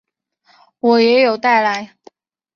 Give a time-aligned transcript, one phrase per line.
[0.79, 1.95] 我也有带来